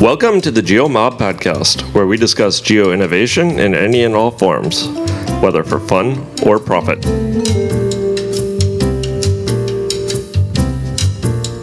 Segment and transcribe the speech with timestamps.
[0.00, 4.88] Welcome to the GeoMob podcast, where we discuss geo innovation in any and all forms,
[5.40, 7.02] whether for fun or profit.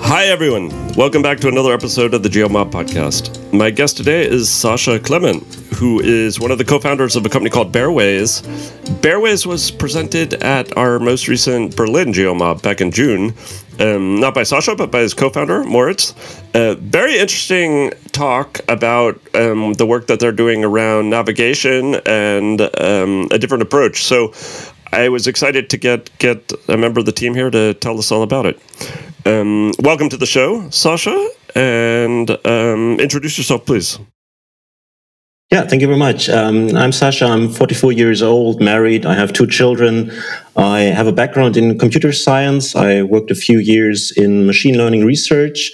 [0.01, 0.69] Hi, everyone.
[0.95, 3.53] Welcome back to another episode of the GeoMob podcast.
[3.53, 5.43] My guest today is Sascha Klement,
[5.75, 8.41] who is one of the co founders of a company called Bareways.
[9.01, 13.35] Bareways was presented at our most recent Berlin GeoMob back in June,
[13.79, 16.13] um, not by Sascha, but by his co founder, Moritz.
[16.53, 23.27] Uh, very interesting talk about um, the work that they're doing around navigation and um,
[23.31, 24.03] a different approach.
[24.03, 24.33] So
[24.91, 28.11] I was excited to get, get a member of the team here to tell us
[28.11, 28.59] all about it.
[29.25, 33.97] Um, welcome to the show, Sascha, and um, introduce yourself, please.
[35.53, 36.29] Yeah, thank you very much.
[36.29, 37.29] Um, I'm Sascha.
[37.29, 39.05] I'm 44 years old, married.
[39.05, 40.11] I have two children.
[40.55, 42.75] I have a background in computer science.
[42.75, 45.71] I worked a few years in machine learning research.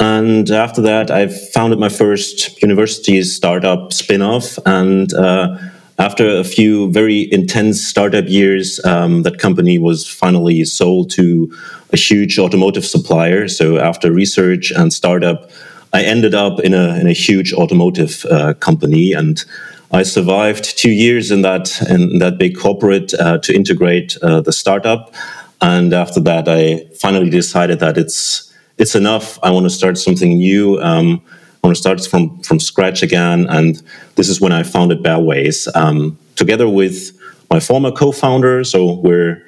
[0.00, 4.58] And after that, I founded my first university startup spin off.
[4.66, 5.58] And uh,
[5.96, 11.56] after a few very intense startup years, um, that company was finally sold to
[11.92, 13.46] a huge automotive supplier.
[13.46, 15.52] So after research and startup,
[15.92, 19.44] I ended up in a in a huge automotive uh, company, and
[19.92, 24.52] I survived two years in that in that big corporate uh, to integrate uh, the
[24.52, 25.14] startup.
[25.60, 29.38] And after that, I finally decided that it's it's enough.
[29.42, 30.80] I want to start something new.
[30.80, 31.22] Um,
[31.62, 33.46] I want to start from from scratch again.
[33.48, 33.82] And
[34.14, 37.12] this is when I founded Bareways um, together with
[37.50, 38.64] my former co-founder.
[38.64, 39.42] So we're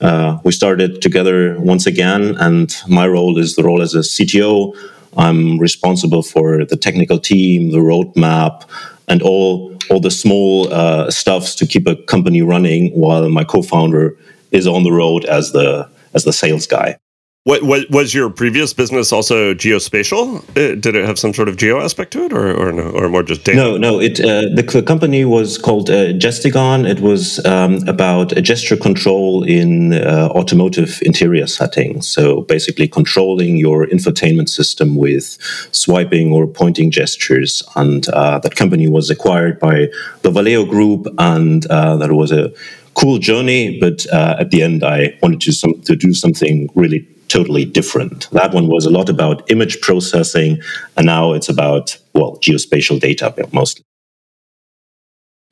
[0.00, 4.74] uh, we started together once again, and my role is the role as a CTO.
[5.16, 8.64] I'm responsible for the technical team, the roadmap,
[9.08, 14.16] and all all the small uh, stuffs to keep a company running, while my co-founder
[14.50, 16.98] is on the road as the as the sales guy.
[17.46, 20.40] What, what, was your previous business also geospatial?
[20.56, 23.08] Uh, did it have some sort of geo aspect to it, or, or no, or
[23.08, 23.56] more just data?
[23.56, 24.00] No, no.
[24.00, 26.84] It uh, the, company was called uh, Gestigon.
[26.84, 32.08] It was um, about gesture control in uh, automotive interior settings.
[32.08, 35.38] So basically, controlling your infotainment system with
[35.70, 37.62] swiping or pointing gestures.
[37.76, 39.86] And uh, that company was acquired by
[40.22, 42.52] the Valeo Group, and that was a
[42.94, 43.78] cool journey.
[43.78, 48.30] But at the end, I wanted to some, to do something really totally different.
[48.30, 50.60] That one was a lot about image processing,
[50.96, 53.84] and now it's about, well, geospatial data mostly.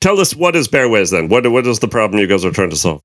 [0.01, 1.29] Tell us what is Bareways then?
[1.29, 3.01] What, what is the problem you guys are trying to solve?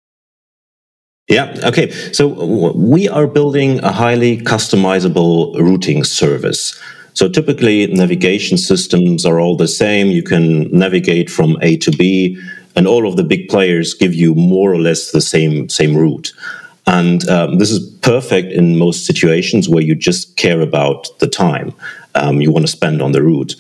[1.29, 1.91] Yeah, okay.
[2.13, 2.27] So
[2.75, 6.79] we are building a highly customizable routing service.
[7.15, 10.09] So typically, navigation systems are all the same.
[10.09, 12.37] You can navigate from A to B,
[12.75, 16.33] and all of the big players give you more or less the same same route.
[16.91, 21.73] And um, this is perfect in most situations where you just care about the time
[22.17, 23.55] um, you want to spend on the route.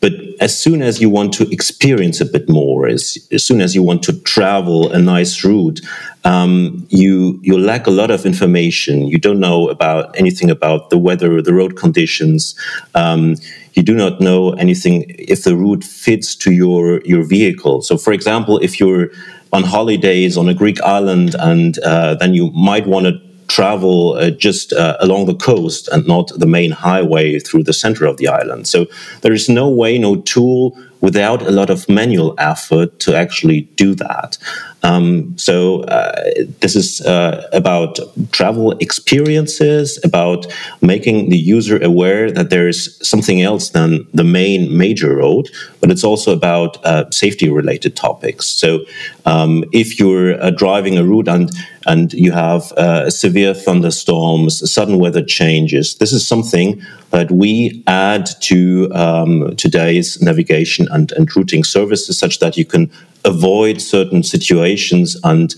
[0.00, 3.74] But as soon as you want to experience a bit more, as, as soon as
[3.74, 5.80] you want to travel a nice route,
[6.24, 9.08] um, you you lack a lot of information.
[9.08, 12.54] You don't know about anything about the weather, the road conditions.
[13.76, 17.82] You do not know anything if the route fits to your your vehicle.
[17.82, 19.10] So, for example, if you're
[19.52, 24.30] on holidays on a Greek island, and uh, then you might want to travel uh,
[24.30, 28.28] just uh, along the coast and not the main highway through the center of the
[28.28, 28.66] island.
[28.66, 28.86] So
[29.20, 33.94] there is no way, no tool without a lot of manual effort to actually do
[33.94, 34.38] that.
[34.82, 36.12] Um, so uh,
[36.60, 37.98] this is uh, about
[38.30, 40.46] travel experiences, about
[40.80, 45.48] making the user aware that there's something else than the main major road,
[45.80, 48.46] but it's also about uh, safety-related topics.
[48.46, 48.84] So
[49.24, 51.50] um, if you're uh, driving a route and
[51.88, 56.82] and you have uh, severe thunderstorms, sudden weather changes, this is something
[57.16, 62.92] that we add to um, today's navigation and, and routing services, such that you can
[63.24, 65.54] avoid certain situations and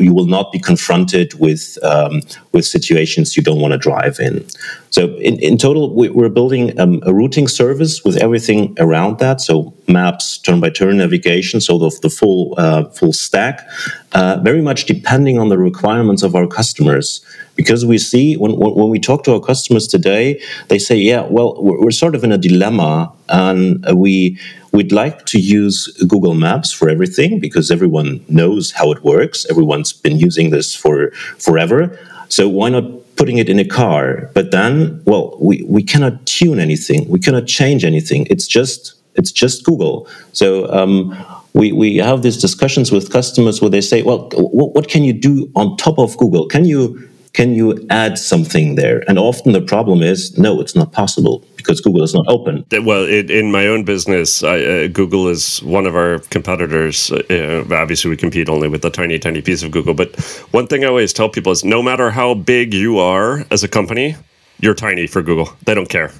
[0.00, 2.22] you will not be confronted with um,
[2.52, 4.46] with situations you don't want to drive in.
[4.88, 9.42] So in, in total, we, are building um, a routing service with everything around that.
[9.42, 13.68] So maps, turn by turn navigation, so the, the full uh, full stack,
[14.14, 17.24] uh, very much depending on the requirements of our customers.
[17.54, 21.62] Because we see when, when we talk to our customers today, they say, "Yeah, well,
[21.62, 24.38] we're, we're sort of in a dilemma, and we."
[24.74, 29.44] We'd like to use Google Maps for everything because everyone knows how it works.
[29.50, 31.98] Everyone's been using this for forever.
[32.30, 32.84] So why not
[33.16, 34.30] putting it in a car?
[34.32, 37.06] But then, well, we, we cannot tune anything.
[37.10, 38.26] We cannot change anything.
[38.30, 40.08] It's just it's just Google.
[40.32, 41.14] So um,
[41.54, 45.50] we, we have these discussions with customers where they say, well, what, can you do
[45.54, 46.46] on top of Google?
[46.46, 49.02] Can you can you add something there?
[49.08, 52.64] And often the problem is, no, it's not possible because Google is not open.
[52.70, 57.10] Well, it, in my own business, I, uh, Google is one of our competitors.
[57.10, 59.94] Uh, obviously, we compete only with a tiny, tiny piece of Google.
[59.94, 60.14] But
[60.50, 63.68] one thing I always tell people is no matter how big you are as a
[63.68, 64.14] company,
[64.60, 65.48] you're tiny for Google.
[65.64, 66.12] They don't care.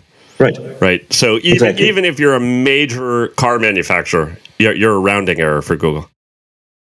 [0.42, 0.80] Right.
[0.80, 1.12] Right.
[1.12, 1.88] So even, exactly.
[1.88, 6.08] even if you're a major car manufacturer, you're, you're a rounding error for Google.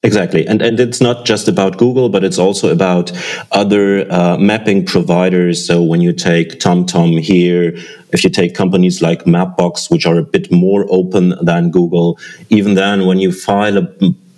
[0.03, 0.47] Exactly.
[0.47, 3.11] And, and it's not just about Google, but it's also about
[3.51, 5.67] other uh, mapping providers.
[5.67, 7.73] So when you take TomTom here,
[8.13, 12.19] if you take companies like Mapbox, which are a bit more open than Google,
[12.51, 13.89] even then, when you file a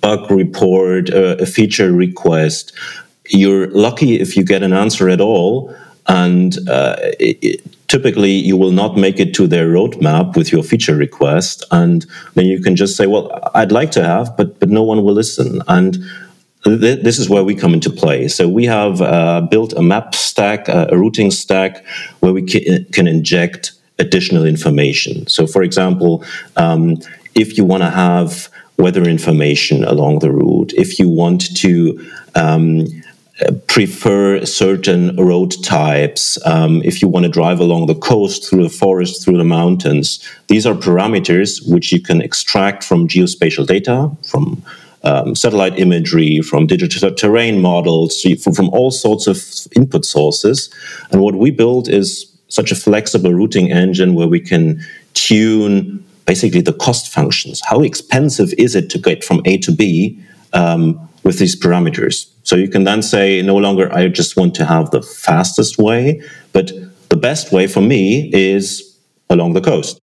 [0.00, 2.72] bug report, uh, a feature request,
[3.28, 5.74] you're lucky if you get an answer at all.
[6.08, 10.94] And uh, it, typically you will not make it to their roadmap with your feature
[10.94, 11.64] request.
[11.70, 15.02] And then you can just say well i'd like to have but but no one
[15.02, 15.62] will listen.
[15.68, 15.94] And
[16.64, 18.28] th- this is where we come into play.
[18.28, 21.84] So we have uh, built a map stack uh, a routing stack
[22.20, 25.26] where we ca- can inject additional information.
[25.26, 26.24] So for example
[26.56, 26.96] um,
[27.34, 31.98] if you want to have weather information along the route if you want to
[32.34, 32.86] um,
[33.66, 38.68] prefer certain road types, um, if you want to drive along the coast, through the
[38.68, 40.18] forest, through the mountains.
[40.48, 44.62] These are parameters which you can extract from geospatial data, from
[45.04, 49.40] um, satellite imagery, from digital terrain models, from, from all sorts of
[49.76, 50.68] input sources.
[51.12, 56.60] And what we build is such a flexible routing engine where we can tune basically
[56.60, 57.62] the cost functions.
[57.64, 60.20] How expensive is it to get from A to B?
[60.52, 62.32] Um, with these parameters.
[62.42, 66.22] So you can then say, no longer, I just want to have the fastest way,
[66.54, 66.72] but
[67.10, 68.98] the best way for me is
[69.28, 70.00] along the coast.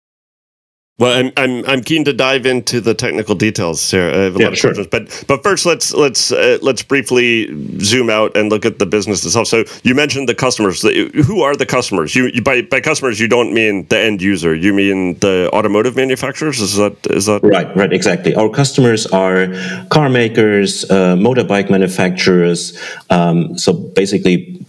[0.98, 4.10] Well, I'm I'm I'm keen to dive into the technical details here.
[4.10, 4.74] I have a yeah, lot of sure.
[4.74, 7.50] questions, but but first let's let's uh, let's briefly
[7.82, 9.50] zoom out and look at the business itself.
[9.50, 10.84] So you mentioned the customers.
[10.84, 12.16] Who are the customers?
[12.16, 14.56] You, you by by customers you don't mean the end user.
[14.56, 16.62] You mean the automotive manufacturers.
[16.62, 17.76] Is that is that right?
[17.76, 18.34] Right, exactly.
[18.34, 19.48] Our customers are
[19.90, 22.82] car makers, uh, motorbike manufacturers.
[23.10, 24.66] Um, so basically,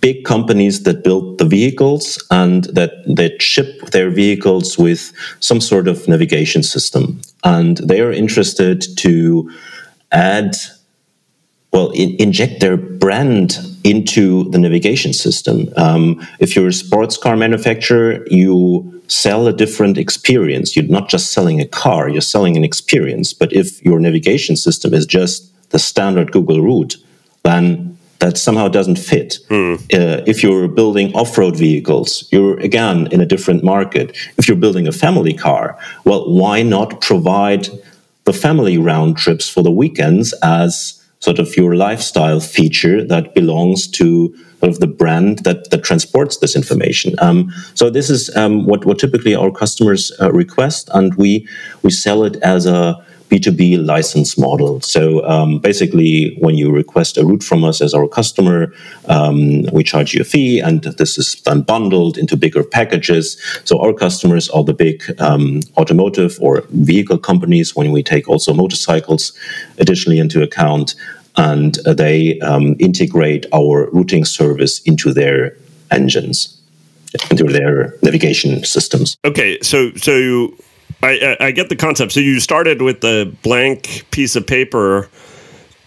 [0.00, 5.88] big companies that build the vehicles and that that ship their vehicles with some sort
[5.88, 7.20] of navigation system.
[7.44, 9.50] And they are interested to
[10.12, 10.56] add
[11.72, 15.68] well in, inject their brand into the navigation system.
[15.76, 20.76] Um, if you're a sports car manufacturer you sell a different experience.
[20.76, 23.32] You're not just selling a car you're selling an experience.
[23.32, 26.96] But if your navigation system is just the standard google route
[27.42, 29.38] then that somehow doesn't fit.
[29.48, 29.76] Mm.
[29.92, 34.16] Uh, if you're building off road vehicles, you're again in a different market.
[34.36, 37.68] If you're building a family car, well, why not provide
[38.24, 43.86] the family round trips for the weekends as sort of your lifestyle feature that belongs
[43.86, 47.14] to sort of the brand that, that transports this information.
[47.18, 51.46] Um, so this is um, what, what typically our customers uh, request, and we
[51.82, 54.80] we sell it as a B2B license model.
[54.80, 58.72] So um, basically, when you request a route from us as our customer,
[59.06, 63.40] um, we charge you a fee, and this is then bundled into bigger packages.
[63.64, 68.52] So our customers are the big um, automotive or vehicle companies when we take also
[68.52, 69.32] motorcycles
[69.78, 70.94] additionally into account,
[71.36, 75.56] and they um, integrate our routing service into their
[75.90, 76.56] engines
[77.30, 79.16] into their navigation systems.
[79.24, 80.54] Okay, so so
[81.02, 82.12] I, I get the concept.
[82.12, 85.08] So you started with the blank piece of paper.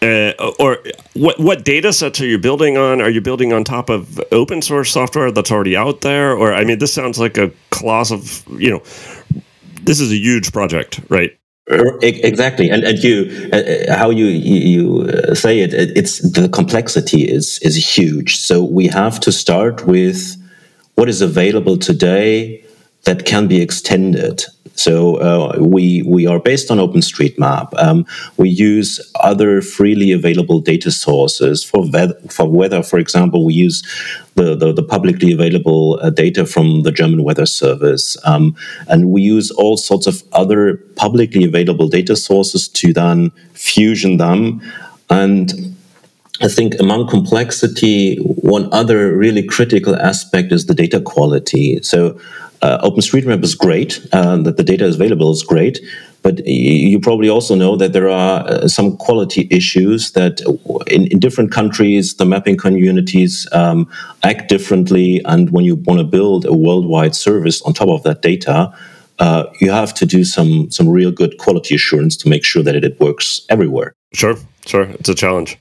[0.01, 0.79] Uh, or
[1.13, 3.01] what what data sets are you building on?
[3.01, 6.35] Are you building on top of open source software that's already out there?
[6.35, 8.21] Or I mean, this sounds like a colossal.
[8.59, 8.83] You know,
[9.83, 11.31] this is a huge project, right?
[12.01, 17.23] Exactly, and and you uh, uh how you you uh, say it, it's the complexity
[17.23, 18.35] is is huge.
[18.35, 20.35] So we have to start with
[20.95, 22.65] what is available today
[23.03, 24.43] that can be extended
[24.75, 27.73] so uh, we we are based on OpenStreetMap.
[27.77, 28.05] Um,
[28.37, 32.81] we use other freely available data sources for weather, for weather.
[32.81, 33.83] For example, we use
[34.35, 38.55] the, the, the publicly available uh, data from the German Weather Service, um,
[38.87, 44.61] and we use all sorts of other publicly available data sources to then fusion them
[45.09, 45.72] and
[46.41, 51.79] I think among complexity, one other really critical aspect is the data quality.
[51.83, 52.19] So
[52.61, 55.79] uh, OpenStreetMap is great, uh, that the data is available is great,
[56.21, 60.41] but you probably also know that there are uh, some quality issues that
[60.87, 63.89] in, in, different countries, the mapping communities um,
[64.23, 65.21] act differently.
[65.25, 68.73] And when you want to build a worldwide service on top of that data,
[69.19, 72.75] uh, you have to do some some real good quality assurance to make sure that
[72.75, 73.93] it, it works everywhere.
[74.13, 75.57] Sure, sure, it's a challenge.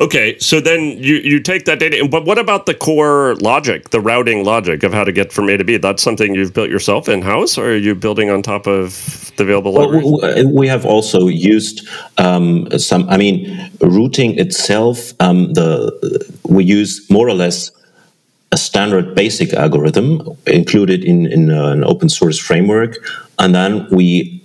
[0.00, 4.00] Okay, so then you, you take that data, but what about the core logic, the
[4.00, 5.76] routing logic of how to get from A to B?
[5.76, 9.44] That's something you've built yourself in house, or are you building on top of the
[9.44, 10.46] available libraries?
[10.46, 13.08] We have also used um, some.
[13.08, 15.12] I mean, routing itself.
[15.20, 17.70] Um, the we use more or less
[18.50, 22.96] a standard basic algorithm included in in an open source framework,
[23.38, 24.42] and then we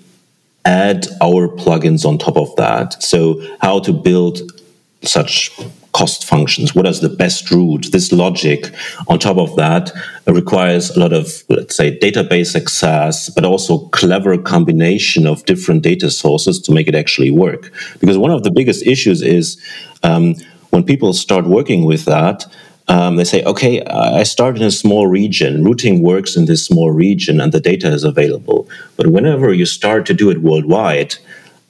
[0.63, 3.01] add our plugins on top of that.
[3.01, 4.58] So, how to build
[5.03, 5.51] such
[5.94, 6.75] cost functions?
[6.75, 7.88] What is the best route?
[7.91, 8.72] This logic
[9.08, 9.91] on top of that
[10.27, 16.10] requires a lot of let's say database access but also clever combination of different data
[16.12, 17.72] sources to make it actually work.
[18.00, 19.62] Because one of the biggest issues is
[20.03, 20.36] um,
[20.70, 22.46] when people start working with that
[22.88, 25.63] um, they say okay i start in a small region.
[25.63, 28.68] Routing works in this small region and the data is available.
[28.98, 31.15] But whenever you start to do it worldwide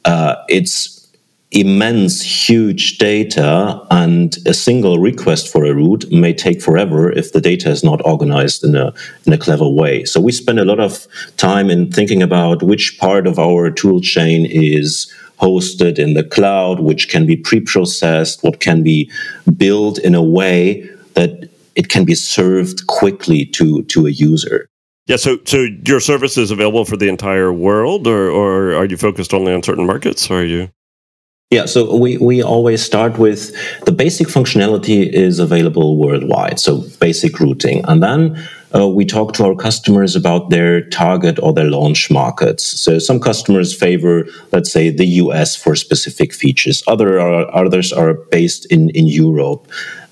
[0.06, 0.99] uh, it's
[1.52, 7.42] immense, huge data, and a single request for a route may take forever if the
[7.42, 8.94] data is not organized in a
[9.26, 10.06] in a clever way.
[10.06, 14.00] So we spend a lot of time in thinking about which part of our tool
[14.00, 19.10] chain is hosted in the cloud, which can be pre-processed, what can be
[19.58, 24.68] built in a way that it can be served quickly to to a user.
[25.08, 28.98] Yeah, so so your service is available for the entire world, or, or are you
[28.98, 30.70] focused only on certain markets, or are you?
[31.52, 37.40] Yeah, so we, we always start with the basic functionality is available worldwide, so basic
[37.40, 37.84] routing.
[37.86, 42.64] And then uh, we talk to our customers about their target or their launch markets.
[42.80, 46.84] So some customers favor, let's say, the US for specific features.
[46.86, 49.68] Other are, others are based in, in Europe.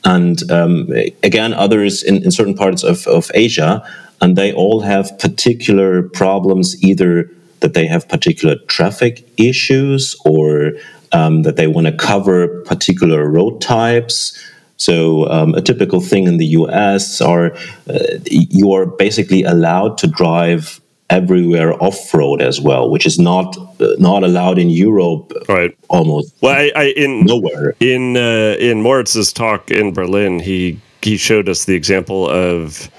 [0.06, 0.90] And um,
[1.22, 3.88] again, others in, in certain parts of, of Asia.
[4.22, 7.30] And they all have particular problems, either
[7.60, 10.74] that they have particular traffic issues or
[11.12, 14.38] um, that they want to cover particular road types.
[14.78, 17.56] So um, a typical thing in the US are
[17.90, 23.58] uh, you are basically allowed to drive everywhere off road as well, which is not
[23.58, 25.34] uh, not allowed in Europe.
[25.48, 25.76] Right.
[25.90, 26.34] Almost.
[26.42, 31.50] Well, I, I in nowhere in uh, in Moritz's talk in Berlin, he he showed
[31.50, 32.90] us the example of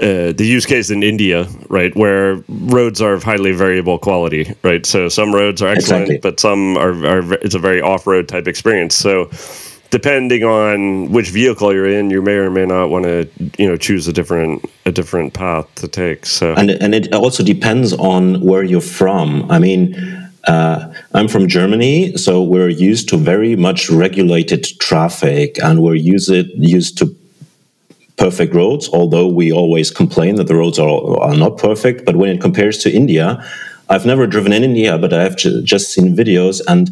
[0.00, 4.86] uh, the use case in India, right, where roads are of highly variable quality, right?
[4.86, 6.18] So some roads are excellent, exactly.
[6.18, 8.94] but some are, are it's a very off-road type experience.
[8.94, 9.30] So
[9.90, 13.28] depending on which vehicle you're in, you may or may not want to,
[13.58, 16.26] you know, choose a different a different path to take.
[16.26, 19.50] So and and it also depends on where you're from.
[19.50, 20.24] I mean.
[20.46, 26.30] Uh, I'm from Germany, so we're used to very much regulated traffic, and we're used
[26.30, 27.14] used to
[28.18, 32.04] perfect roads, although we always complain that the roads are, are not perfect.
[32.04, 33.42] But when it compares to India,
[33.88, 36.90] I've never driven in India, but I've just seen videos, and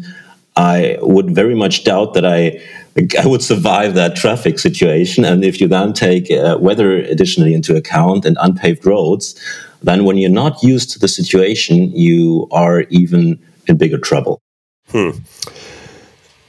[0.55, 2.59] I would very much doubt that I
[3.23, 5.23] I would survive that traffic situation.
[5.23, 9.35] And if you then take uh, weather additionally into account and unpaved roads,
[9.83, 14.41] then when you're not used to the situation, you are even in bigger trouble.
[14.89, 15.11] Hmm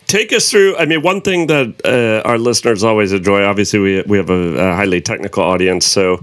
[0.08, 0.76] take us through.
[0.76, 3.44] I mean, one thing that uh, our listeners always enjoy.
[3.44, 6.20] Obviously, we we have a, a, highly technical audience, so.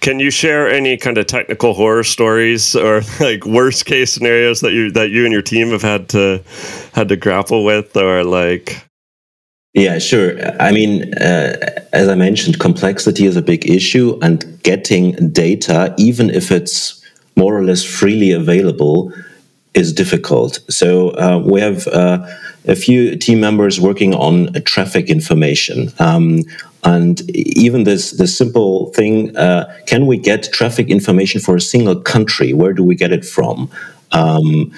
[0.00, 4.72] Can you share any kind of technical horror stories or like worst case scenarios that
[4.72, 6.42] you that you and your team have had to
[6.92, 8.84] had to grapple with, or like?
[9.72, 10.38] Yeah, sure.
[10.60, 11.56] I mean, uh,
[11.94, 17.02] as I mentioned, complexity is a big issue, and getting data, even if it's
[17.34, 19.10] more or less freely available,
[19.72, 20.60] is difficult.
[20.68, 22.24] So uh, we have uh,
[22.66, 25.92] a few team members working on traffic information.
[25.98, 26.42] Um,
[26.82, 32.00] and even this, this simple thing uh, can we get traffic information for a single
[32.00, 32.52] country?
[32.52, 33.70] Where do we get it from?
[34.12, 34.72] Um,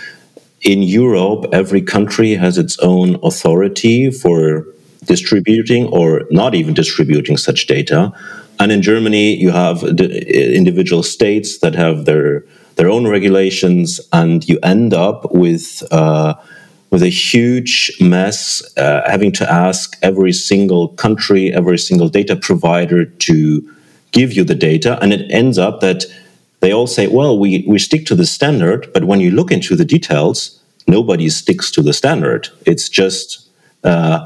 [0.62, 4.66] in Europe, every country has its own authority for
[5.04, 8.12] distributing or not even distributing such data.
[8.58, 12.44] And in Germany, you have individual states that have their
[12.76, 16.34] their own regulations, and you end up with uh,
[16.96, 23.04] with a huge mess, uh, having to ask every single country, every single data provider
[23.04, 23.70] to
[24.12, 26.06] give you the data, and it ends up that
[26.60, 29.76] they all say, "Well, we we stick to the standard," but when you look into
[29.76, 32.48] the details, nobody sticks to the standard.
[32.64, 33.46] It's just
[33.84, 34.18] uh,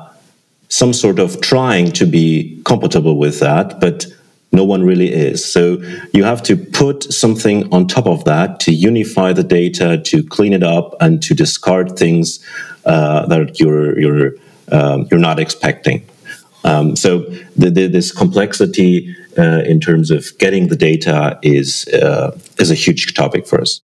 [0.69, 4.07] some sort of trying to be compatible with that, but
[4.53, 5.45] no one really is.
[5.45, 5.79] So
[6.13, 10.53] you have to put something on top of that to unify the data, to clean
[10.53, 12.45] it up, and to discard things
[12.85, 14.33] uh, that you're you're
[14.73, 16.05] um, you're not expecting.
[16.65, 17.21] Um, so
[17.57, 22.75] the, the, this complexity uh, in terms of getting the data is uh, is a
[22.75, 23.81] huge topic for us.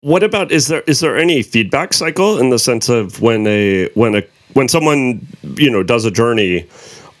[0.00, 3.88] What about is there is there any feedback cycle in the sense of when a
[3.94, 4.22] when a
[4.54, 5.26] when someone
[5.56, 6.66] you know does a journey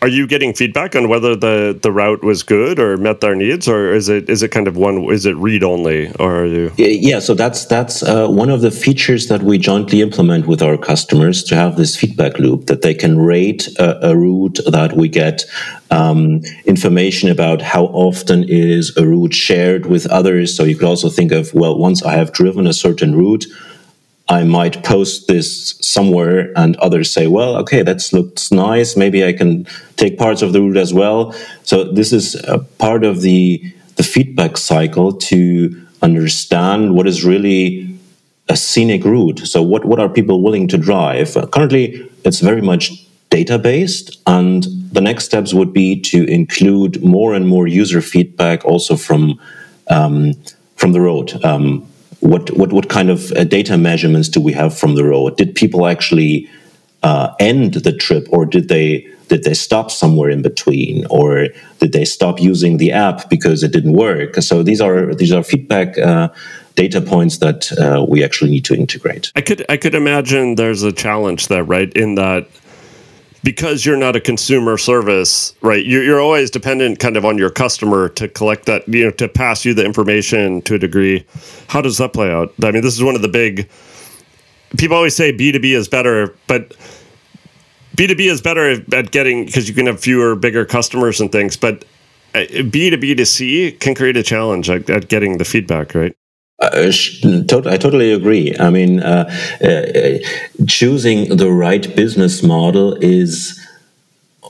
[0.02, 3.66] are you getting feedback on whether the the route was good or met their needs
[3.66, 6.72] or is it is it kind of one is it read only or are you?
[6.76, 10.76] Yeah so that's that's uh, one of the features that we jointly implement with our
[10.76, 15.08] customers to have this feedback loop that they can rate a, a route that we
[15.08, 15.44] get
[15.90, 20.54] um, information about how often is a route shared with others.
[20.56, 23.46] So you could also think of well once i have driven a certain route
[24.28, 28.96] I might post this somewhere and others say, well, okay, that looks nice.
[28.96, 29.66] Maybe I can
[29.96, 31.32] take parts of the route as well.
[31.62, 33.62] So this is a part of the,
[33.94, 37.98] the feedback cycle to understand what is really
[38.48, 39.46] a scenic route.
[39.46, 41.36] So what, what are people willing to drive?
[41.52, 47.34] Currently, it's very much data based and the next steps would be to include more
[47.34, 49.38] and more user feedback also from
[49.88, 50.32] um,
[50.76, 51.44] from the road.
[51.44, 51.86] Um,
[52.20, 55.36] what what what kind of uh, data measurements do we have from the road?
[55.36, 56.48] Did people actually
[57.02, 61.48] uh, end the trip, or did they did they stop somewhere in between, or
[61.80, 64.36] did they stop using the app because it didn't work?
[64.36, 65.98] So these are these are feedback.
[65.98, 66.28] Uh,
[66.76, 69.32] data points that uh, we actually need to integrate.
[69.34, 71.90] I could I could imagine there's a challenge there, right?
[71.94, 72.46] In that
[73.46, 75.86] because you're not a consumer service, right?
[75.86, 79.28] You're, you're always dependent kind of on your customer to collect that, you know, to
[79.28, 81.24] pass you the information to a degree.
[81.68, 82.52] How does that play out?
[82.64, 83.70] I mean, this is one of the big,
[84.78, 86.76] people always say B2B is better, but
[87.94, 91.84] B2B is better at getting, because you can have fewer, bigger customers and things, but
[92.34, 96.16] B2B uh, to C can create a challenge at, at getting the feedback, right?
[96.58, 96.70] Uh,
[97.66, 98.56] I totally agree.
[98.58, 99.30] I mean, uh,
[99.62, 103.60] uh, choosing the right business model is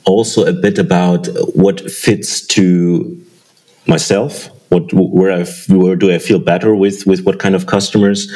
[0.05, 3.21] also a bit about what fits to
[3.87, 4.51] myself.
[4.69, 8.33] What where I where do I feel better with with what kind of customers,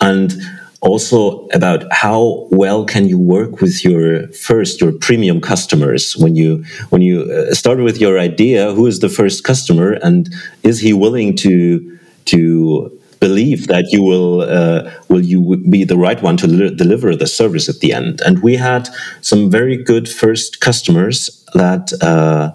[0.00, 0.32] and
[0.80, 6.64] also about how well can you work with your first your premium customers when you
[6.90, 10.32] when you uh, start with your idea who is the first customer and
[10.64, 12.90] is he willing to to
[13.22, 16.46] believe that you will uh, will you be the right one to
[16.82, 18.20] deliver the service at the end.
[18.26, 18.88] And we had
[19.20, 21.18] some very good first customers
[21.54, 22.50] that uh,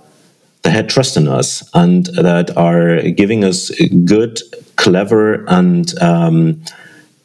[0.63, 3.71] that had trust in us and that are giving us
[4.13, 4.41] good,
[4.75, 6.61] clever, and um,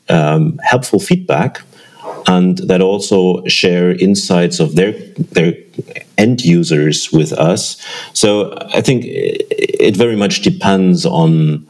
[0.08, 1.62] um, helpful feedback.
[2.26, 4.92] And that also share insights of their
[5.36, 5.54] their
[6.16, 7.76] end users with us.
[8.12, 11.66] So I think it very much depends on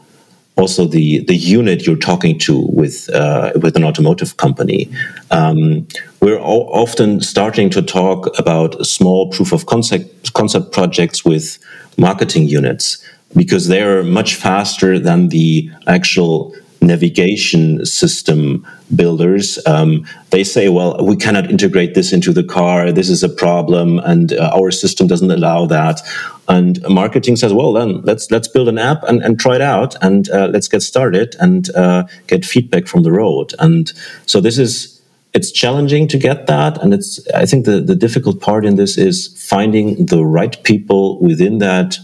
[0.55, 4.89] also the the unit you're talking to with uh, with an automotive company.
[5.31, 5.87] Um,
[6.21, 11.57] we're often starting to talk about small proof of concept concept projects with
[11.97, 13.03] marketing units
[13.35, 16.55] because they are much faster than the actual
[16.87, 22.91] navigation system builders, um, they say, well, we cannot integrate this into the car.
[22.91, 26.01] This is a problem, and uh, our system doesn't allow that.
[26.47, 29.95] And marketing says, well, then let's let's build an app and, and try it out,
[30.01, 33.53] and uh, let's get started and uh, get feedback from the road.
[33.59, 33.91] And
[34.25, 35.01] so this is
[35.33, 38.97] it's challenging to get that, and it's I think the the difficult part in this
[38.97, 41.97] is finding the right people within that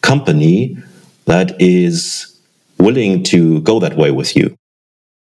[0.00, 0.76] company
[1.26, 2.31] that is
[2.82, 4.56] willing to go that way with you.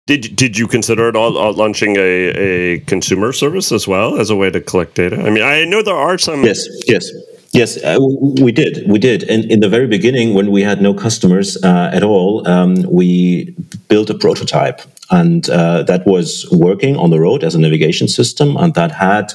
[0.07, 4.31] Did did you consider at all uh, launching a, a consumer service as well as
[4.31, 5.16] a way to collect data?
[5.16, 6.42] I mean, I know there are some.
[6.44, 7.05] Yes, yes.
[7.53, 7.99] Yes, uh,
[8.40, 8.88] we did.
[8.88, 9.25] We did.
[9.25, 13.55] And in the very beginning, when we had no customers uh, at all, um, we
[13.88, 18.57] built a prototype, and uh, that was working on the road as a navigation system,
[18.57, 19.33] and that had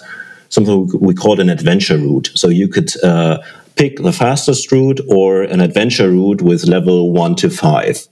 [0.48, 2.32] something we called an adventure route.
[2.36, 3.40] So you could uh,
[3.76, 8.08] pick the fastest route or an adventure route with level one to five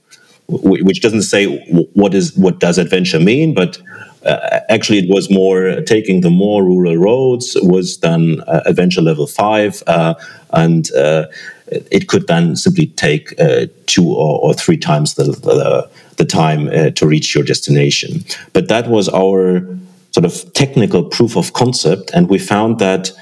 [0.48, 1.46] which doesn't say
[1.94, 3.80] what is what does adventure mean, but
[4.24, 9.26] uh, actually it was more taking the more rural roads was then uh, adventure level
[9.26, 10.14] five, uh,
[10.50, 11.26] and uh,
[11.90, 16.68] it could then simply take uh, two or, or, three times the the, the time
[16.68, 18.22] uh, to reach your destination.
[18.52, 19.66] But that was our
[20.10, 23.12] sort of technical proof of concept, and we found that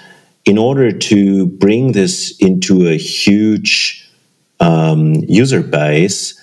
[0.44, 4.10] in order to bring this into a huge
[4.58, 6.41] um, user base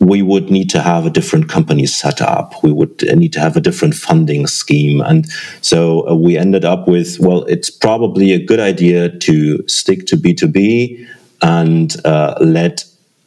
[0.00, 2.62] we would need to have a different company set up.
[2.62, 5.02] We would need to have a different funding scheme.
[5.02, 5.26] And
[5.60, 10.16] so uh, we ended up with well, it's probably a good idea to stick to
[10.16, 11.06] B2B
[11.42, 12.84] and uh, let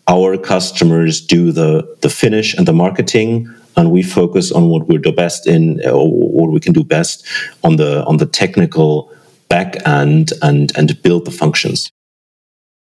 [0.08, 3.54] our customers do the, the finish and the marketing.
[3.78, 6.84] And we focus on what we're the best in, uh, or what we can do
[6.84, 7.26] best
[7.64, 9.12] on the on the technical
[9.50, 11.92] back end and and build the functions.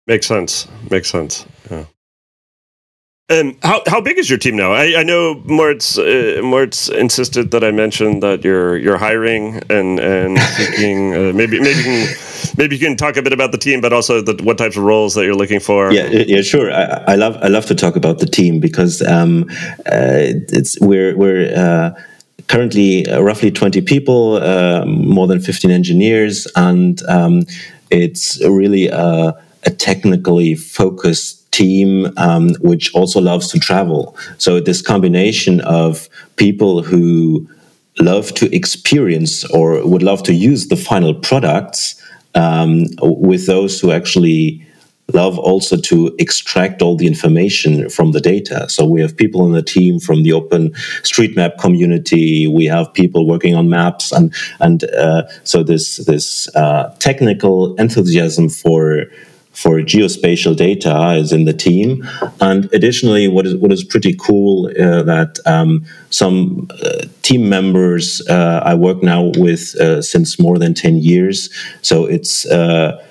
[0.08, 0.68] Makes sense.
[0.90, 1.46] Makes sense.
[1.72, 1.86] Yeah.
[3.30, 4.74] Um, how how big is your team now?
[4.74, 9.98] I, I know Moritz uh, Moritz insisted that I mentioned that you're you're hiring and
[9.98, 12.16] and seeking uh, maybe maybe you can
[12.58, 14.84] maybe you can talk a bit about the team, but also the, what types of
[14.84, 15.94] roles that you're looking for.
[15.94, 16.70] Yeah, yeah, sure.
[16.70, 19.46] I, I love I love to talk about the team because um,
[19.86, 21.54] uh, it's we're we're.
[21.56, 22.02] Uh,
[22.50, 27.44] currently, uh, roughly 20 people, uh, more than 15 engineers, and um,
[27.90, 29.34] it's really a,
[29.64, 34.18] a technically focused team um, which also loves to travel.
[34.38, 37.48] So this combination of people who
[38.00, 42.02] love to experience or would love to use the final products
[42.36, 44.66] um, with those who actually
[45.14, 48.68] love also to extract all the information from the data.
[48.70, 52.48] So we have people in the team from the Open Street Map community.
[52.48, 58.50] We have people working on maps, and and uh, so this this uh, technical enthusiasm
[58.50, 59.06] for
[59.54, 62.08] for geospatial data is in the team.
[62.42, 68.22] And additionally, what is what is pretty cool uh, that um, some uh, team members
[68.28, 71.50] uh, I work now with uh, since more than ten years.
[71.82, 72.46] So it's.
[72.46, 73.04] Uh,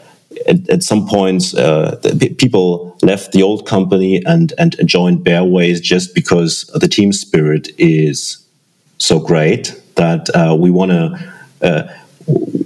[0.48, 2.00] at, at, some points, uh,
[2.38, 8.42] people left the old company and, and joined Bareways just because the team spirit is
[8.96, 12.01] so great that we want to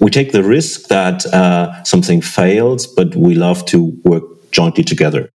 [0.01, 5.31] we take the risk that uh, something fails, but we love to work jointly together.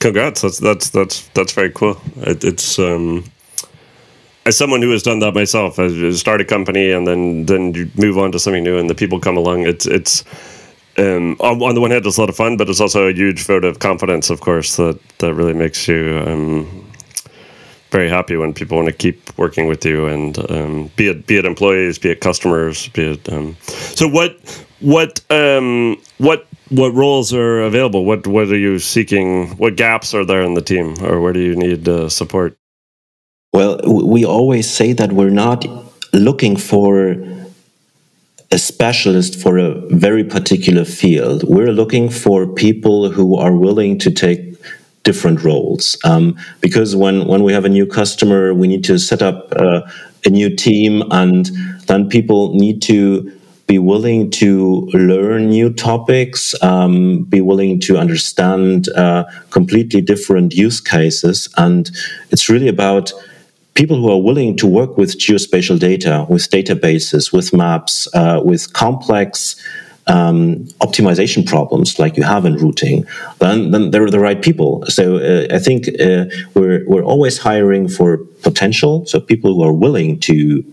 [0.00, 0.42] Congrats!
[0.42, 2.00] That's that's that's that's very cool.
[2.16, 3.24] It, it's um,
[4.46, 7.90] as someone who has done that myself, I start a company and then then you
[7.96, 9.66] move on to something new, and the people come along.
[9.66, 10.24] It's it's
[10.96, 13.12] um, on, on, the one hand, it's a lot of fun, but it's also a
[13.12, 16.83] huge vote of confidence, of course, that that really makes you um,
[17.94, 21.36] very happy when people want to keep working with you, and um, be it be
[21.36, 23.32] it employees, be it customers, be it.
[23.32, 23.56] Um,
[23.98, 24.32] so what
[24.80, 28.04] what um, what what roles are available?
[28.04, 29.56] What what are you seeking?
[29.62, 32.56] What gaps are there in the team, or where do you need uh, support?
[33.52, 35.64] Well, we always say that we're not
[36.12, 37.14] looking for
[38.50, 41.44] a specialist for a very particular field.
[41.44, 44.40] We're looking for people who are willing to take
[45.04, 45.96] different roles.
[46.04, 49.82] Um, because when, when we have a new customer, we need to set up uh,
[50.24, 51.50] a new team, and
[51.86, 53.30] then people need to
[53.66, 60.80] be willing to learn new topics, um, be willing to understand uh, completely different use
[60.80, 61.48] cases.
[61.56, 61.90] And
[62.30, 63.12] it's really about
[63.74, 68.72] people who are willing to work with geospatial data, with databases, with maps, uh, with
[68.72, 69.56] complex
[70.06, 73.06] um, optimization problems like you have in routing,
[73.38, 74.84] then, then they're the right people.
[74.86, 79.72] So uh, I think uh, we're, we're always hiring for potential, so people who are
[79.72, 80.64] willing to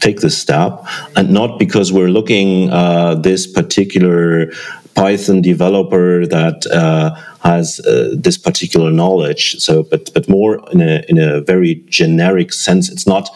[0.00, 0.84] take this step,
[1.16, 4.50] and not because we're looking uh, this particular
[4.94, 9.56] Python developer that uh, has uh, this particular knowledge.
[9.58, 12.90] So, but but more in a in a very generic sense.
[12.90, 13.30] It's not.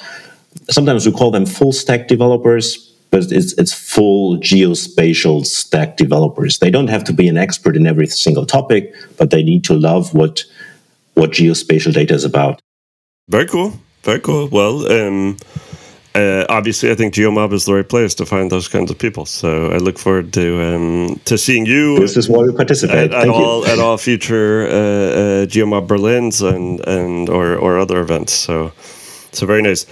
[0.68, 6.58] Sometimes we call them full stack developers but it's it's full geospatial stack developers.
[6.58, 9.74] They don't have to be an expert in every single topic, but they need to
[9.74, 10.44] love what
[11.14, 12.60] what geospatial data is about.
[13.28, 13.72] Very cool.
[14.02, 14.48] Very cool.
[14.48, 15.36] Well, um,
[16.14, 19.26] uh, obviously, I think GeoMob is the right place to find those kinds of people.
[19.26, 21.98] So I look forward to um, to seeing you.
[21.98, 23.12] This is why we participate.
[23.12, 28.00] At, at all at all future uh, uh, GeoMob Berlin's and and or or other
[28.00, 28.32] events.
[28.32, 28.72] So
[29.32, 29.86] so very nice.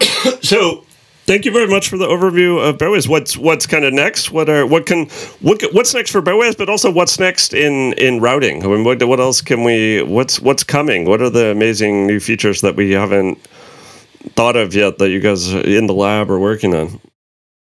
[0.42, 0.83] so
[1.26, 3.08] Thank you very much for the overview of Bareways.
[3.08, 4.30] What's what's kind of next?
[4.30, 5.06] What are what can
[5.40, 8.62] what what's next for Bareways, but also what's next in in routing?
[8.62, 10.02] I mean, what what else can we?
[10.02, 11.06] What's what's coming?
[11.06, 13.38] What are the amazing new features that we haven't
[14.36, 17.00] thought of yet that you guys in the lab are working on?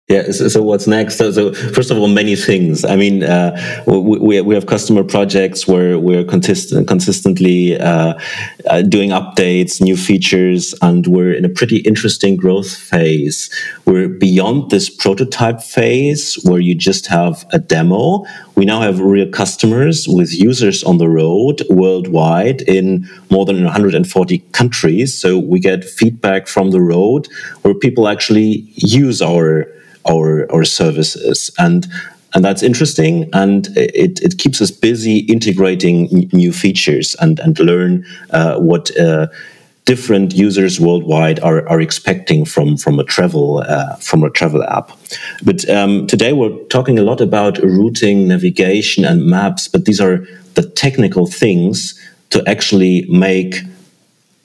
[0.10, 0.32] Yeah.
[0.32, 1.16] So, so, what's next?
[1.16, 2.84] So, so, first of all, many things.
[2.84, 8.20] I mean, uh, we, we have customer projects where we're consistent, consistently uh,
[8.70, 13.50] uh, doing updates, new features, and we're in a pretty interesting growth phase.
[13.86, 18.26] We're beyond this prototype phase where you just have a demo.
[18.56, 24.40] We now have real customers with users on the road worldwide in more than 140
[24.52, 25.18] countries.
[25.18, 27.28] So we get feedback from the road
[27.64, 29.68] where people actually use our
[30.10, 31.88] our our services and
[32.36, 38.06] and that's interesting and it, it keeps us busy integrating new features and and learn
[38.32, 39.28] uh, what uh,
[39.86, 44.92] different users worldwide are, are expecting from from a travel uh, from a travel app.
[45.44, 50.26] But um, today we're talking a lot about routing navigation and maps but these are
[50.56, 53.56] the technical things to actually make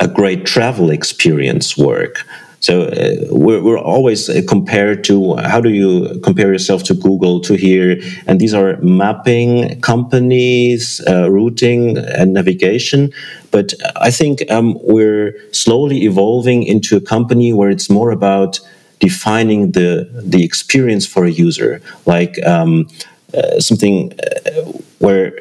[0.01, 2.25] a great travel experience work
[2.61, 7.41] So uh, we're, we're always uh, compared to how do you compare yourself to Google
[7.43, 8.01] to here?
[8.27, 13.13] And these are mapping companies, uh, routing and navigation.
[13.51, 18.61] But I think um, we're slowly evolving into a company where it's more about
[19.01, 22.89] defining the the experience for a user, like um,
[23.33, 25.33] uh, something uh, where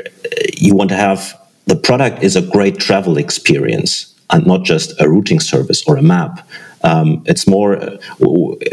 [0.56, 1.34] you want to have
[1.66, 6.02] the product is a great travel experience and not just a routing service or a
[6.02, 6.48] map.
[6.84, 8.00] Um, it's more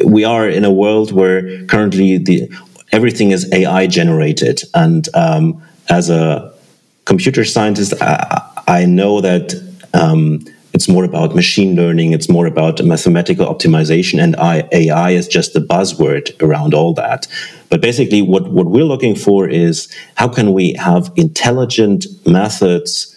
[0.04, 2.50] we are in a world where currently the
[2.92, 6.52] everything is AI generated, and um, as a
[7.04, 9.54] computer scientist, I, I know that.
[9.92, 12.12] Um, it's more about machine learning.
[12.12, 14.34] It's more about mathematical optimization, and
[14.72, 17.28] AI is just the buzzword around all that.
[17.68, 23.14] But basically, what, what we're looking for is how can we have intelligent methods,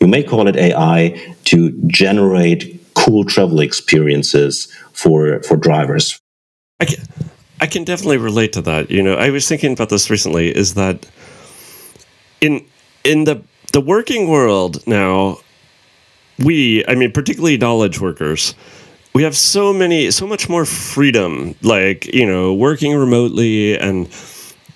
[0.00, 6.18] you may call it AI, to generate cool travel experiences for for drivers.
[6.80, 6.98] I can,
[7.60, 8.90] I can definitely relate to that.
[8.90, 10.54] You know, I was thinking about this recently.
[10.54, 11.06] Is that
[12.40, 12.64] in
[13.04, 15.38] in the the working world now,
[16.38, 18.54] we, I mean, particularly knowledge workers,
[19.14, 21.54] we have so many, so much more freedom.
[21.62, 24.08] Like you know, working remotely and.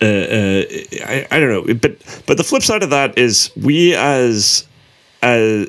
[0.03, 0.65] Uh, uh,
[1.07, 1.97] I, I don't know, but
[2.27, 4.67] but the flip side of that is we as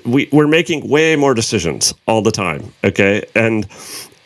[0.05, 2.73] we we're making way more decisions all the time.
[2.83, 3.67] Okay, and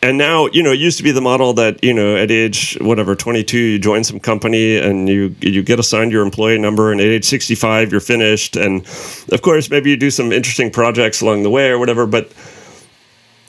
[0.02, 2.76] and now you know it used to be the model that you know at age
[2.80, 7.00] whatever 22 you join some company and you you get assigned your employee number and
[7.00, 8.86] at age 65 you're finished and
[9.30, 12.32] of course maybe you do some interesting projects along the way or whatever but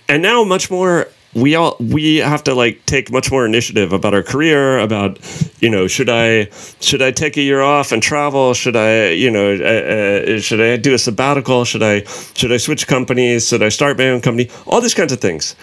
[0.10, 4.14] and now much more we all we have to like take much more initiative about
[4.14, 5.18] our career about
[5.62, 6.46] you know should i
[6.82, 8.54] should i take a year off and travel?
[8.54, 11.64] Should i you know uh, uh, should i do a sabbatical?
[11.66, 12.04] Should i
[12.36, 13.48] should i switch companies?
[13.48, 14.50] Should i start my own company?
[14.68, 15.56] All these kinds of things.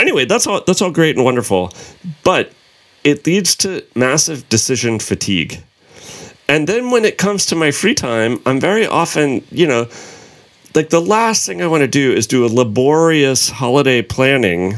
[0.00, 1.72] Anyway that's all that's all great and wonderful
[2.24, 2.52] but
[3.04, 5.62] it leads to massive decision fatigue.
[6.48, 9.86] And then when it comes to my free time i'm very often you know
[10.74, 14.76] like the last thing I want to do is do a laborious holiday planning.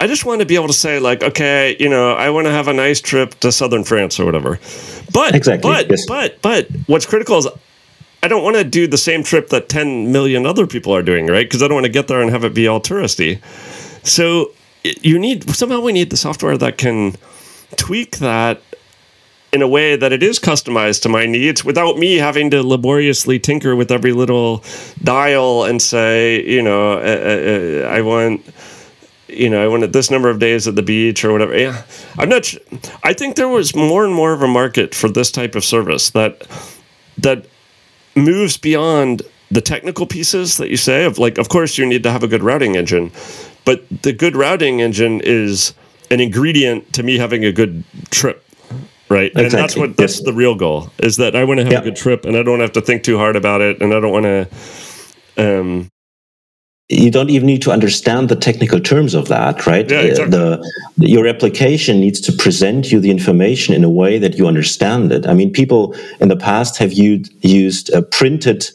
[0.00, 2.52] I just want to be able to say like, okay, you know, I want to
[2.52, 4.58] have a nice trip to southern France or whatever.
[5.12, 6.06] But exactly, but yes.
[6.06, 7.48] but but what's critical is
[8.22, 11.26] I don't want to do the same trip that 10 million other people are doing,
[11.26, 11.46] right?
[11.46, 13.40] Because I don't want to get there and have it be all touristy.
[14.04, 17.14] So you need somehow we need the software that can
[17.76, 18.62] tweak that
[19.52, 23.38] in a way that it is customized to my needs without me having to laboriously
[23.38, 24.62] tinker with every little
[25.02, 28.44] dial and say, you know, uh, uh, uh I want
[29.28, 31.56] you know, I wanted this number of days at the beach or whatever.
[31.56, 31.82] Yeah,
[32.16, 32.54] I'm not.
[33.02, 36.10] I think there was more and more of a market for this type of service
[36.10, 36.46] that
[37.18, 37.46] that
[38.16, 41.38] moves beyond the technical pieces that you say of like.
[41.38, 43.12] Of course, you need to have a good routing engine,
[43.64, 45.74] but the good routing engine is
[46.10, 48.47] an ingredient to me having a good trip
[49.08, 49.32] right.
[49.32, 49.44] Exactly.
[49.44, 51.96] and that's what that's the real goal is that i want to have a good
[51.96, 54.24] trip and i don't have to think too hard about it and i don't want
[54.24, 54.48] to
[55.38, 55.88] um,
[56.88, 59.90] you don't even need to understand the technical terms of that right?
[59.90, 60.30] Yeah, exactly.
[60.30, 64.46] the, the, your application needs to present you the information in a way that you
[64.46, 65.26] understand it.
[65.26, 68.70] I mean people in the past have used, used uh, printed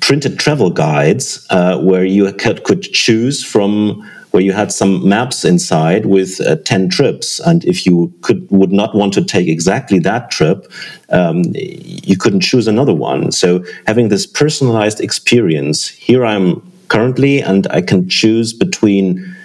[0.00, 5.44] printed travel guides uh, where you could, could choose from where you had some maps
[5.44, 7.38] inside with uh, 10 trips.
[7.40, 10.70] And if you could would not want to take exactly that trip,
[11.10, 13.30] um, you couldn't choose another one.
[13.30, 19.36] So having this personalized experience, here I'm currently, and I can choose between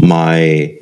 [0.00, 0.78] my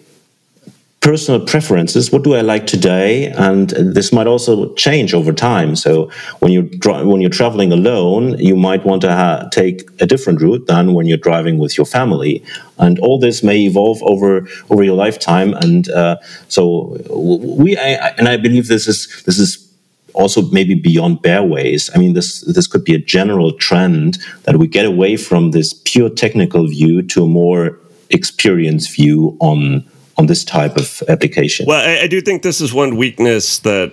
[1.02, 2.12] personal preferences.
[2.12, 3.26] What do I like today?
[3.26, 5.74] And this might also change over time.
[5.74, 10.66] So when you when you're traveling alone, you might want to take a different route
[10.68, 12.44] than when you're driving with your family.
[12.78, 15.54] And all this may evolve over over your lifetime.
[15.54, 16.16] And uh,
[16.48, 19.68] so we I, and I believe this is this is
[20.14, 21.90] also maybe beyond Bareways.
[21.94, 25.74] I mean, this this could be a general trend that we get away from this
[25.84, 29.84] pure technical view to a more experienced view on
[30.22, 31.66] on this type of application.
[31.66, 33.92] Well, I, I do think this is one weakness that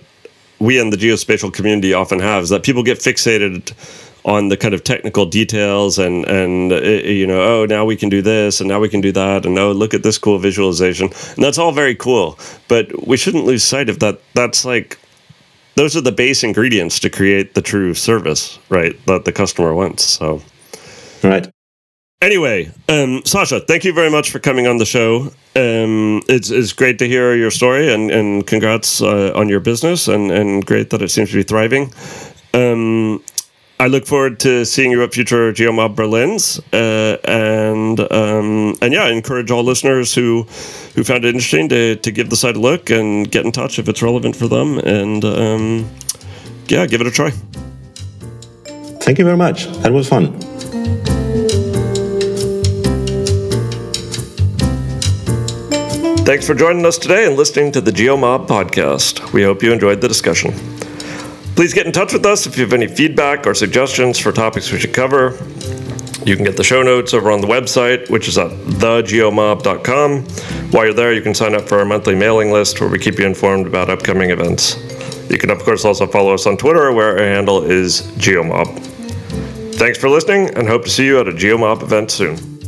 [0.59, 3.73] we in the geospatial community often have is that people get fixated
[4.25, 6.81] on the kind of technical details and and uh,
[7.21, 9.57] you know oh now we can do this and now we can do that and
[9.57, 11.07] oh look at this cool visualization.
[11.35, 12.37] And that's all very cool
[12.67, 14.21] but we shouldn't lose sight of that.
[14.35, 14.99] That's like
[15.75, 20.03] those are the base ingredients to create the true service right that the customer wants
[20.03, 20.41] so.
[21.23, 21.49] Right
[22.21, 25.31] Anyway, um, Sascha, thank you very much for coming on the show.
[25.55, 30.09] Um, it's, it's great to hear your story and, and congrats uh, on your business
[30.09, 31.93] and, and great that it seems to be thriving.
[32.53, 33.23] Um,
[33.79, 39.03] I look forward to seeing you at future GeoMob Berlins, uh, and um, and yeah,
[39.03, 40.43] I encourage all listeners who
[40.95, 43.79] who found it interesting to to give the site a look and get in touch
[43.79, 45.89] if it's relevant for them, and um,
[46.67, 47.29] yeah, give it a try.
[48.99, 49.67] Thank you very much.
[49.77, 50.58] That was fun.
[56.29, 59.33] Thanks for joining us today and listening to the GeoMob podcast.
[59.33, 60.51] We hope you enjoyed the discussion.
[61.55, 64.71] Please get in touch with us if you have any feedback or suggestions for topics
[64.71, 65.31] we should cover.
[66.27, 70.21] You can get the show notes over on the website, which is at thegeomob.com.
[70.69, 73.17] While you're there, you can sign up for our monthly mailing list where we keep
[73.17, 74.75] you informed about upcoming events.
[75.31, 78.77] You can, of course, also follow us on Twitter, where our handle is GeoMob.
[79.77, 82.58] Thanks for listening, and hope to see you at a GeoMob event soon.